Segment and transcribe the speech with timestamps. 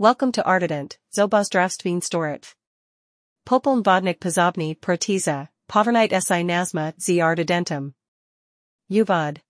[0.00, 2.54] Welcome to Artident, Zobozdravstveen Storit.
[3.44, 7.94] Popoln vodnik pozobny protiza, povernight si nazma z Artidentum.
[8.88, 9.40] Uvod.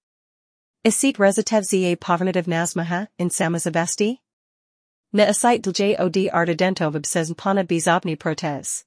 [0.87, 4.21] Isit rezitev za povernativ nazmaha in samazavesti?
[5.13, 8.87] Na isit dlj od Artidentov obsezn pana bizobny protes.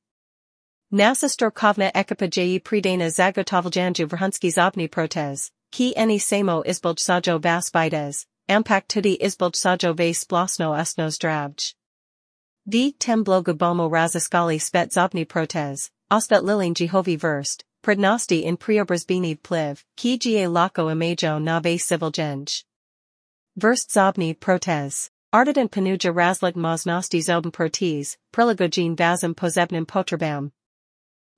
[0.91, 7.69] Nasa storkovna ekipa je pridana zagotovaljanju vrhunski zobny protes, ki any samo izbulj sajo vas
[7.69, 11.73] bides, ampak tudi izbulj sajo vas splasno usno zdravj.
[12.67, 12.93] D.
[12.99, 20.17] Temblo Gabomo Razaskali Svet Zobny Protez, Osvet Lilin Jehovi Verst, Prednosti in Priobrazbini Pliv, Ki
[20.17, 22.63] Ga Lako Imajo Civil Genj.
[23.57, 25.09] Verst Zobny Protez.
[25.33, 30.51] Artident Panuja Razlik Moznosti Zobn Protes, Prilagogin Vazim Pozebnim Potrabam.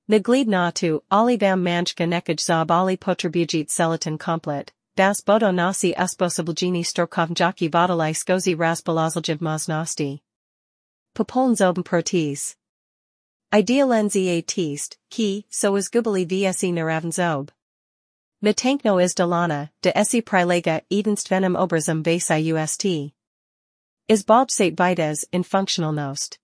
[0.09, 7.67] Naglid Natu, Olivam Manjka Nekaj Zob Ali Potrabujit Selatin Komplet, Das Bodo Nasi Usposablgini Storkovnjaki
[7.67, 10.21] Vodalai Skozi Razbalazaljiv Moznosti.
[11.15, 12.55] Popoln zoben protes.
[13.51, 17.49] Idealen za tist, ki, so is gubali vse naraven zob.
[18.43, 19.91] Natankno is delana, de
[20.21, 22.85] prilega edenstvenom obrazum vasi ust.
[24.07, 26.37] Is bobsate vides in functional nost.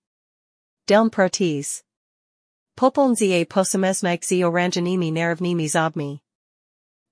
[0.88, 1.12] Delm.
[1.12, 6.20] Popoln za posamesnik z oranjanimi naravnimi zobmi.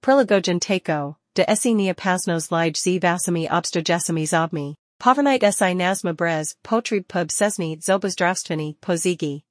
[0.01, 4.75] Prilagogen tako, de esi neopasnos lige z vasami obstergesami zobmi.
[4.99, 9.44] Povernight si nazma brez, potrib pub sesni zobozdravstveni pozigi.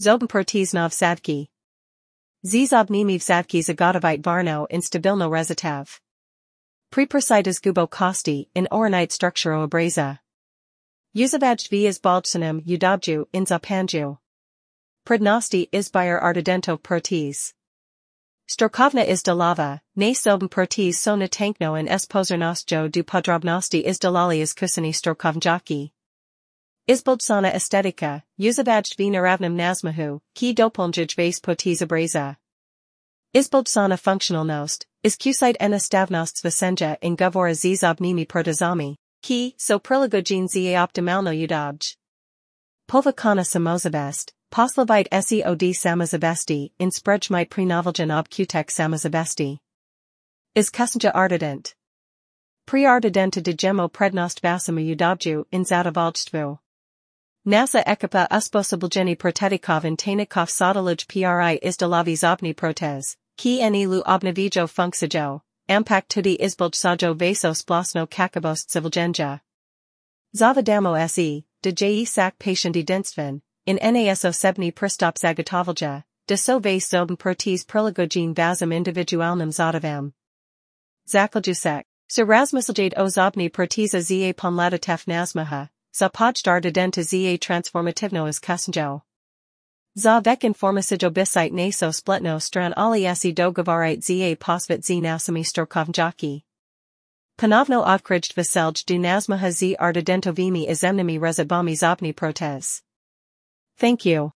[0.00, 1.46] Zobenpertiznov sadki.
[2.44, 5.88] Zizobnimiv sadki zagodovite varno instabilno rezitav.
[6.90, 10.18] Prepersitas gubo kosti in oronite structuro abreza.
[11.14, 14.18] Uzavaj vias balchsanim udobju in zapanju.
[15.06, 17.54] Prednosti izbire Artidento protes.
[18.50, 24.40] Storkovna is dolava, ne sobn pertis so tankno and s pozornostjo du podrobnosti is dolali
[24.40, 25.90] is kusani storkovnjaki.
[26.88, 32.36] Izboldsana estetika, uzavaj vina ravnam nazmahu, ki dopolnjaj vase potiza breza.
[33.34, 40.82] Izboldsana functionalnost, is kusite en stavnost vasenja in govora zizobnimi protozami, ki so prilagogin za
[40.82, 41.97] optimalno udobj.
[42.88, 49.58] Povakana samozavest, Poslavite seod samazavesti in sprejmite prenoveljan ob kutek samazavesti.
[50.54, 51.74] Is kusnja Artident.
[52.66, 56.58] Preardidenta de gemo prednost vasama udobju in zadavalstvu.
[57.44, 65.42] NASA ekipa usposablgeni protetikov in tanikov sodalij pri izdalavi zobni protez, ki enilu obnavijo funksajo,
[65.68, 69.40] ampak tudi izbulj sajo vaso splasno kakabost civilgenja.
[70.34, 76.88] Zavadamo se, de je sak patient denstven, in NASO sebni pristop zagatovalja, de so vase
[76.88, 80.12] zoben pertis prilagogin vazum individualnum zodavam.
[81.08, 88.40] Zaklaljusek, Sir Rasmuseljade o zobni pertiza za pomladatef nazmaha, za pojdar denta za transformativno is
[88.40, 89.02] kusenjo.
[89.94, 96.47] Za vek informacijo bisite naso splitno stran ali esi dogovarite za posvit z nasami storkovnjaki.
[97.40, 102.82] Panovno odkrijt veselj du nazmaha z Artidentovimi izemnimi rezabami zobni protes.
[103.80, 104.30] Thank you.